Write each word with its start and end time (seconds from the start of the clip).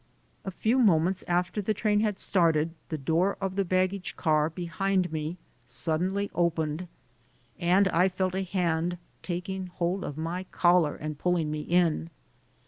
A 0.43 0.49
few 0.49 0.79
moments 0.79 1.23
after 1.27 1.61
the 1.61 1.75
train 1.75 1.99
had 1.99 2.17
started, 2.17 2.71
the 2.89 2.97
door 2.97 3.37
of 3.39 3.55
the 3.55 3.63
baggage 3.63 4.15
car 4.15 4.49
behind 4.49 5.11
me 5.11 5.37
suddenly 5.67 6.31
opened 6.33 6.87
and 7.59 7.87
I 7.89 8.09
felt 8.09 8.33
a 8.33 8.41
hand 8.41 8.97
taking 9.21 9.67
hold 9.67 10.03
of 10.03 10.17
my 10.17 10.45
collar 10.45 10.95
and 10.95 11.19
pulling 11.19 11.51
me 11.51 11.61
in. 11.61 12.09